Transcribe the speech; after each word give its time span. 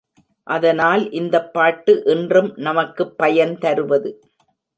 அதனால் 0.47 1.11
இந்தப் 1.11 1.53
பாட்டு 1.53 2.03
இன்றும் 2.05 2.53
நமக்குப் 2.57 3.17
பயன் 3.17 3.57
தருவது. 3.57 4.11